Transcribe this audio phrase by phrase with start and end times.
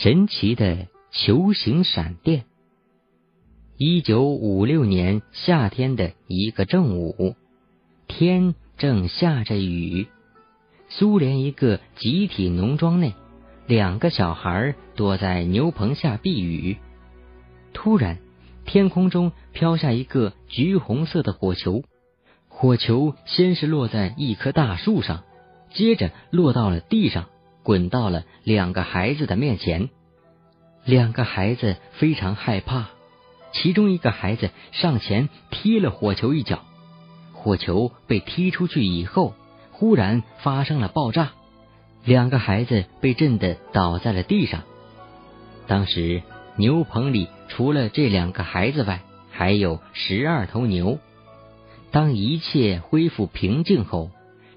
[0.00, 2.46] 神奇的球形闪电。
[3.78, 7.36] 一九五六年夏天的一个正午，
[8.08, 10.08] 天正下着雨。
[10.88, 13.14] 苏联一个集体农庄内，
[13.68, 16.76] 两个小孩躲在牛棚下避雨。
[17.72, 18.18] 突然，
[18.64, 21.84] 天空中飘下一个橘红色的火球，
[22.48, 25.22] 火球先是落在一棵大树上，
[25.72, 27.28] 接着落到了地上。
[27.64, 29.88] 滚到了两个孩子的面前，
[30.84, 32.90] 两个孩子非常害怕。
[33.54, 36.62] 其中一个孩子上前踢了火球一脚，
[37.32, 39.32] 火球被踢出去以后，
[39.72, 41.32] 忽然发生了爆炸，
[42.04, 44.62] 两个孩子被震得倒在了地上。
[45.66, 46.22] 当时
[46.56, 49.00] 牛棚里除了这两个孩子外，
[49.30, 50.98] 还有十二头牛。
[51.90, 54.10] 当一切恢复平静后，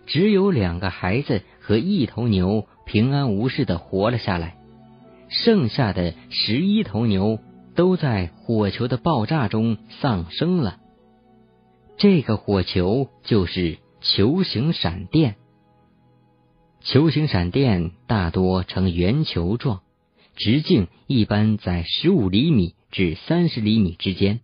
[0.08, 2.68] 只有两个孩子和一头牛。
[2.88, 4.58] 平安无事的活了下来，
[5.28, 7.38] 剩下的十一头牛
[7.76, 10.80] 都在火球的爆炸中丧生了。
[11.98, 15.36] 这个火球就是球形闪电。
[16.80, 19.82] 球形闪电大多呈圆球状，
[20.38, 24.40] 直径一般在十五厘米至三十厘米之间。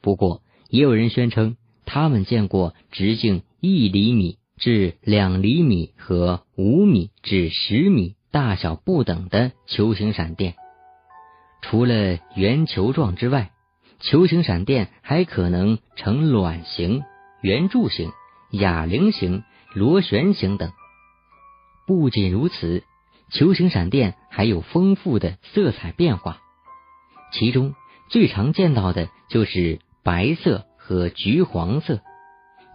[0.00, 4.38] 不过，也有人宣称他们见过直径一厘米。
[4.56, 10.54] 至两厘米和五米至十米大小不等的球形闪电，
[11.60, 13.50] 除了圆球状之外，
[14.00, 17.02] 球形闪电还可能呈卵形、
[17.42, 18.12] 圆柱形、
[18.50, 19.42] 哑铃形、
[19.74, 20.72] 螺旋形等。
[21.86, 22.82] 不仅如此，
[23.30, 26.38] 球形闪电还有丰富的色彩变化，
[27.30, 27.74] 其中
[28.08, 32.00] 最常见到的就是白色和橘黄色，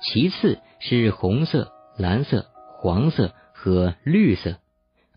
[0.03, 0.59] 其次。
[0.81, 2.47] 是红色、蓝色、
[2.79, 4.57] 黄色和绿色，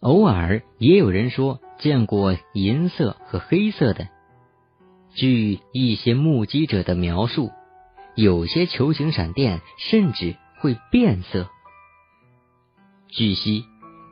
[0.00, 4.06] 偶尔也有人说见过银色和黑色的。
[5.14, 7.50] 据一些目击者的描述，
[8.14, 11.48] 有些球形闪电甚至会变色。
[13.08, 13.64] 据悉，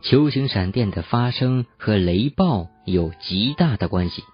[0.03, 4.25] 球形闪电的发生和雷暴有极大的关系。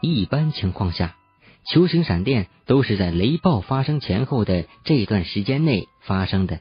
[0.00, 1.16] 一般情况下。
[1.64, 6.60] 球形闪电都是在雷暴发生前后的这段时间内发生的，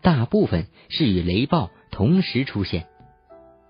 [0.00, 2.86] 大部分是与雷暴同时出现。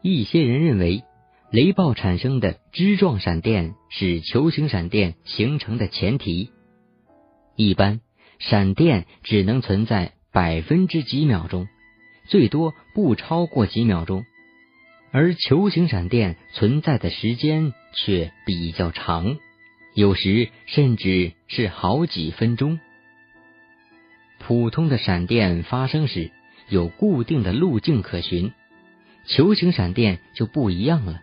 [0.03, 1.05] 一些人认为，
[1.51, 6.51] 雷暴产生的枝状闪电是球形闪电形成的前提。
[7.55, 8.01] 一般，
[8.39, 11.69] 闪电只能存在百分之几秒钟，
[12.27, 14.25] 最多不超过几秒钟，
[15.13, 19.37] 而球形闪电存在的时间却比较长。
[19.95, 22.81] 有时甚至是好几分钟。
[24.39, 26.31] 普通的闪电发生时
[26.69, 28.53] 有固定的路径可循，
[29.27, 31.21] 球形闪电就不一样了。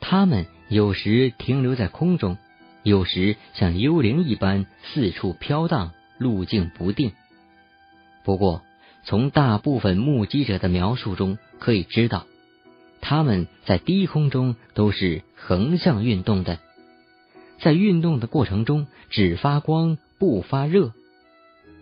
[0.00, 2.36] 它们有时停留在空中，
[2.82, 7.12] 有时像幽灵一般四处飘荡，路径不定。
[8.24, 8.62] 不过，
[9.04, 12.26] 从大部分目击者的描述中可以知道，
[13.00, 16.58] 它们在低空中都是横向运动的。
[17.60, 20.92] 在运动的过程中，只发光不发热。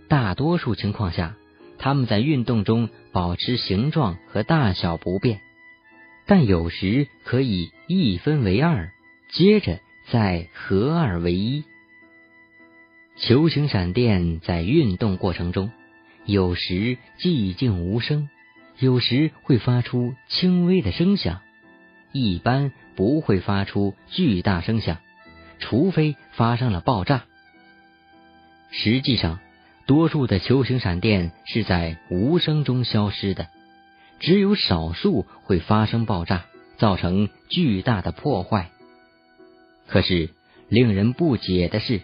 [0.08, 1.34] 大多数情况下，
[1.78, 5.40] 它们在运动中保持形状和大小不变，
[6.26, 8.92] 但有时可以一分为二，
[9.30, 11.64] 接着再合二为一。
[13.16, 15.70] 球形闪电在运动过程中，
[16.24, 18.28] 有时寂静无声，
[18.78, 21.40] 有时会发出轻微的声响，
[22.12, 24.98] 一般不会发出巨大声响。
[25.62, 27.22] 除非发生了爆炸。
[28.72, 29.38] 实际上，
[29.86, 33.46] 多数的球形闪电是在无声中消失的，
[34.18, 36.46] 只有少数会发生爆炸，
[36.78, 38.70] 造成巨大的破坏。
[39.86, 40.30] 可是，
[40.68, 42.00] 令人不解的是，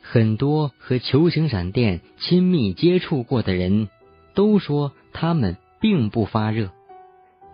[0.00, 3.88] 很多和球形闪电亲密接触过的人
[4.34, 6.70] 都说，它们并不发热，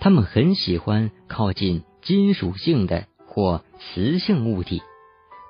[0.01, 4.83] 他们很喜欢靠近金属性的或磁性物体。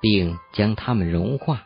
[0.01, 1.63] 并将它们融化，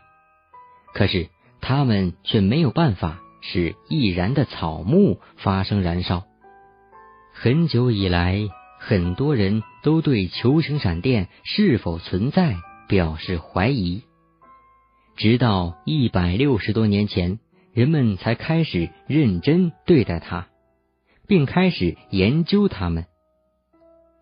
[0.94, 1.30] 可是
[1.62, 6.26] 它们却没有办法使易燃的草木发生燃烧。
[7.34, 8.48] 很久以来，
[8.80, 14.04] 很多人都对球形闪电是否存在表示怀疑，
[15.16, 17.40] 直到一百六十多年前，
[17.74, 20.48] 人们才开始认真对待它，
[21.28, 23.06] 并开始研究它们。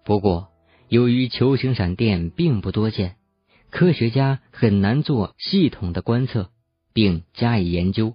[0.06, 0.50] 不过，
[0.88, 3.16] 由于球形闪电并不多见。
[3.74, 6.52] 科学家很难做系统的观测，
[6.94, 8.14] 并加以研究。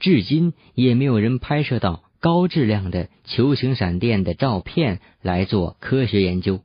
[0.00, 6.60] 至今也没有人拍摄到高质量的球形闪电的照片来做科学研究。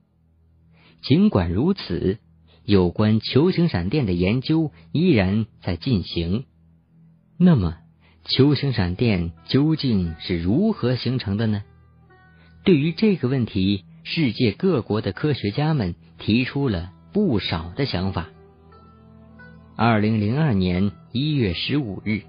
[1.03, 2.17] 尽管如此，
[2.65, 6.45] 有关球形闪电的研究依然在进行。
[7.37, 7.77] 那么，
[8.25, 11.63] 球形闪电究竟是如何形成的呢？
[12.63, 18.29] 对于这个问题，世界各国的科学家们提出了不少的想法。
[19.75, 22.21] 二零零二年一月十五日，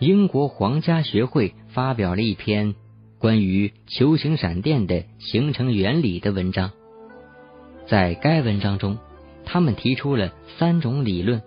[0.00, 2.74] 英国皇家学会发表了一篇
[3.18, 6.72] 关于球形闪电的形成原理的文章。
[7.86, 8.98] 在该文章中，
[9.44, 11.40] 他们提出了三种理论。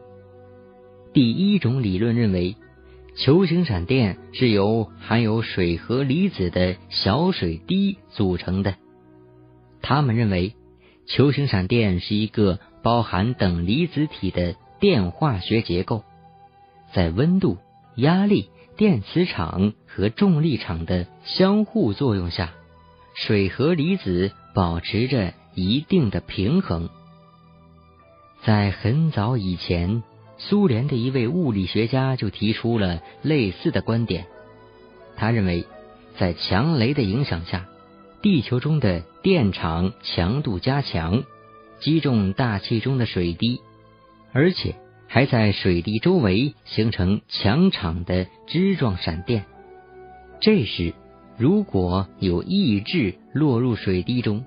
[1.13, 2.55] 第一种理论认为，
[3.15, 8.75] 球形闪电是由含有水和离子的小水滴组成的。
[9.81, 10.55] 他们认为，
[11.05, 14.55] 球形闪电是一个包含等离子体的。
[14.81, 16.03] 电化学结构
[16.91, 17.59] 在温度、
[17.97, 22.51] 压力、电磁场和重力场的相互作用下，
[23.13, 26.89] 水和离子保持着一定的平衡。
[28.43, 30.01] 在很早以前，
[30.39, 34.25] 苏联的一位物理学家就提出了类似的观点。
[35.15, 35.67] 他认为，
[36.17, 37.67] 在强雷的影响下，
[38.21, 41.23] 地球中的电场强度加强，
[41.79, 43.61] 击中大气中的水滴。
[44.31, 44.75] 而且
[45.07, 49.45] 还在水滴周围形成强场的枝状闪电。
[50.39, 50.93] 这时，
[51.37, 54.45] 如果有异质落入水滴中，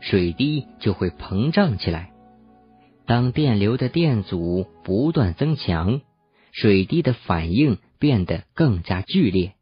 [0.00, 2.12] 水滴就会膨胀起来。
[3.06, 6.02] 当电流的电阻不断增强，
[6.52, 9.54] 水滴的反应变得更加剧烈，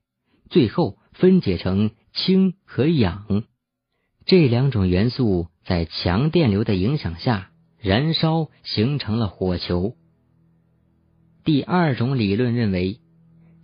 [0.51, 3.45] 最后分解成氢和氧
[4.27, 7.49] 这两种元素，在强电流的影响下。
[7.83, 9.97] 燃烧形成了火球。
[11.43, 13.01] 第二种理论认为，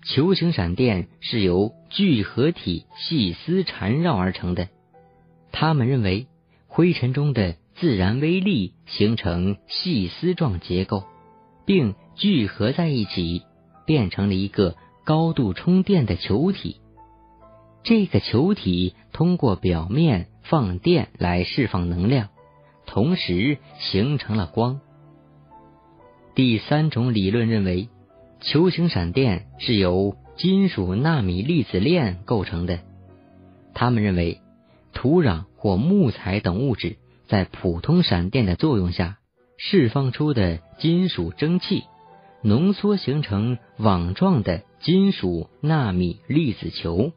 [0.03, 4.71] 球形闪电是由聚合体细丝缠绕而成的。
[5.53, 6.27] 他们认为，
[6.67, 11.05] 灰尘中的自然微粒形成细丝状结构，
[11.65, 13.43] 并聚合在一起，
[13.87, 14.75] 变成了一个
[15.05, 16.81] 高度充电的球体。
[17.85, 22.29] 这个球体通过表面放电来释放能量。
[22.87, 24.81] 同时形成了光。
[26.35, 27.91] 第三种理论认为，
[28.41, 32.81] 球形闪电是由金属纳米粒子链构成的。
[33.75, 34.41] 他们认为，
[34.95, 36.97] 土壤或木材等物质
[37.27, 39.19] 在普通闪电的作用下
[39.59, 41.85] 释放出的金属蒸汽，
[42.43, 47.13] 浓缩形成网状的金属纳米粒子球。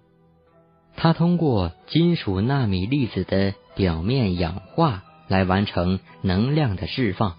[0.95, 5.03] 它通过金属纳米粒子的表面氧化。
[5.31, 7.35] 来完成能量的释放。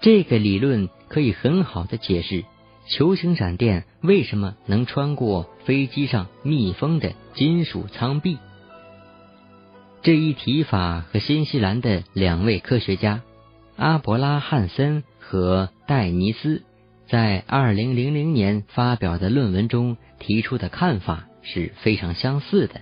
[0.00, 2.44] 这个理论可以很好的解释
[2.86, 8.38] 球形闪电为什么能穿过飞机上密封的金属舱壁。
[10.02, 13.22] 这一提法和新西兰的两位科学家
[13.76, 16.62] 阿伯拉汉森和戴尼斯
[17.08, 22.80] 在二零零零年发表的论文中提出的看法是非常相似的。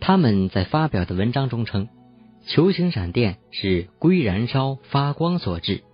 [0.00, 1.88] 他们在发表的文章中称。
[2.46, 5.84] 球形闪电是硅燃烧发光所致。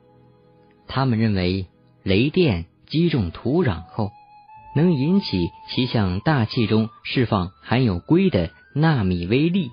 [0.86, 1.66] 他们认为，
[2.04, 4.12] 雷电击中土壤后，
[4.76, 9.72] 能引起其向大气中释放含有硅的纳米微粒。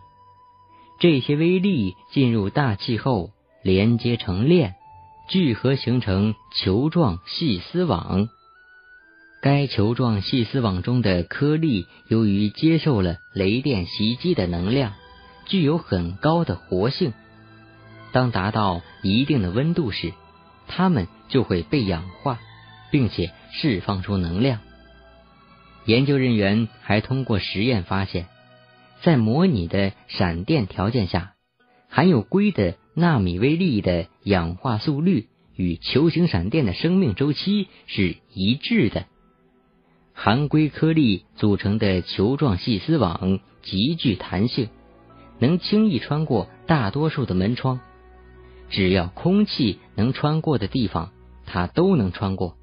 [0.99, 3.29] 这些微粒进入大气后，
[3.61, 4.73] 连接成链，
[5.29, 8.29] 聚合形成球状细丝网。
[9.43, 14.93] 该球状细丝网中的颗粒，由于接受了雷电袭击的能量。
[15.45, 17.11] 具有很高的活性，
[18.13, 20.13] 当达到一定的温度时，
[20.69, 22.39] 它们就会被氧化，
[22.89, 24.61] 并且释放出能量。
[25.83, 28.27] 研究人员还通过实验发现，
[29.01, 31.33] 在模拟的闪电条件下，
[31.89, 39.05] 含有硅的纳米微粒的氧化速率与球形闪电的生命周期是一致的。
[40.13, 44.69] 含硅颗粒组成的球状细丝网极具弹性。
[45.39, 47.79] 能轻易穿过大多数的门窗，
[48.69, 51.11] 只要空气能穿过的地方，
[51.45, 52.55] 它都能穿过。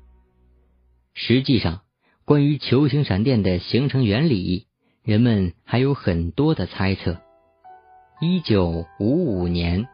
[1.13, 1.81] 实际上，
[2.25, 4.67] 关于球形闪电的形成原理，
[5.03, 7.19] 人们还有很多的猜测。
[8.21, 9.87] 一九五五年，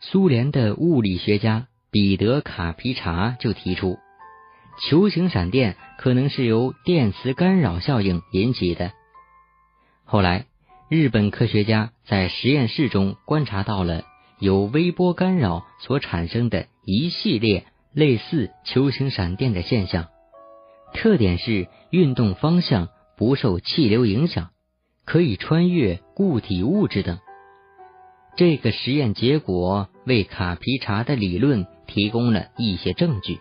[0.00, 3.98] 苏联的物理学家彼得卡皮查就提出，
[4.88, 8.92] 球形闪电可能是由电磁干扰效应引起的。
[10.04, 10.46] 后来。
[10.90, 14.02] 日本科学家在实验室中观察到了
[14.40, 20.08] 由微波干扰所产生的一系列类似球形闪电的现象，
[20.92, 24.50] 特点是运动方向不受气流影响，
[25.04, 27.20] 可以穿越固体物质等。
[28.36, 33.38] 这个实验结果为卡皮查的理论提供了一些证据。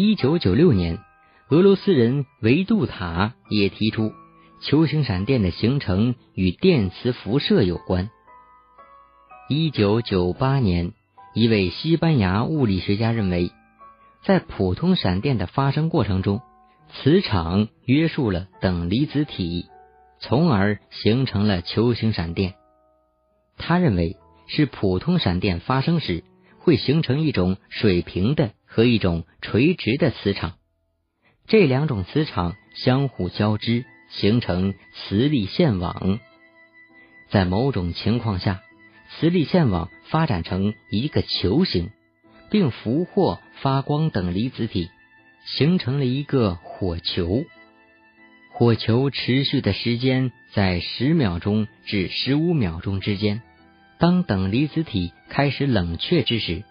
[0.00, 1.00] 一九九六年，
[1.48, 4.12] 俄罗斯人维杜塔也提出，
[4.62, 8.08] 球形闪电的形成与电磁辐射有关。
[9.48, 10.92] 一九九八年，
[11.34, 13.50] 一位西班牙物理学家认为，
[14.24, 16.42] 在普通闪电的发生过程中，
[16.92, 19.66] 磁场约束了等离子体，
[20.20, 22.54] 从而形成了球形闪电。
[23.56, 26.22] 他认为是普通闪电发生时
[26.60, 30.54] 会形成一种水平的和一种垂直的磁场，
[31.48, 36.20] 这两种磁场相互交织，形成磁力线网。
[37.30, 38.62] 在某种情况下。
[39.10, 41.90] 磁力线网发展成一个球形，
[42.50, 44.90] 并俘获发光等离子体，
[45.46, 47.46] 形成了一个火球。
[48.52, 53.40] 火球持续的时间在十秒钟至十五秒钟之间。
[53.98, 56.64] 当等离子体开始冷却之时，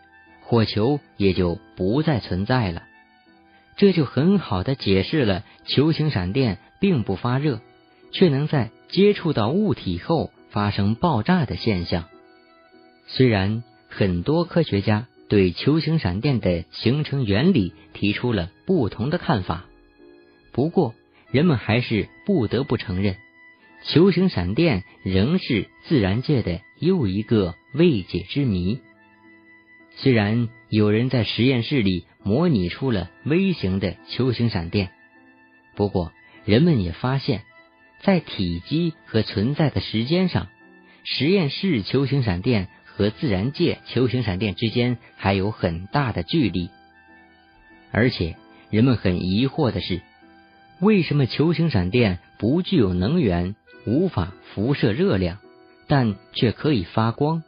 [0.50, 2.84] 火球也就不再存在了。
[3.76, 7.60] 这就很好的解释了球形闪电并不发热，
[8.14, 12.06] 却能在接触到物体后发生爆炸的现象。
[13.08, 19.66] 虽然很多科学家对球形闪电的形成原理提出了不同的看法，
[20.54, 20.96] 不过
[21.30, 23.18] 人们还是不得不承认，
[23.84, 28.80] 球形闪电仍是自然界的又一个未解之谜。
[29.98, 34.90] 虽然有人在实验室里模拟出了微型的球形闪电，
[35.76, 36.12] 不过
[36.46, 37.42] 人们也发现，
[38.02, 40.48] 在体积和存在的时间上，
[41.04, 42.70] 实验室球形闪电。
[42.98, 46.72] 和自然界球形闪电之间还有很大的距离，
[47.92, 48.36] 而且
[48.72, 50.02] 人们很疑惑的是，
[50.80, 55.38] 为什么球形闪电不具有能源，无法辐射热量，
[55.86, 57.44] 但却可以发光？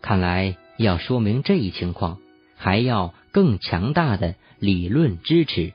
[0.00, 2.18] 看来要说明这一情况，
[2.56, 5.72] 还要更强大的理论支持。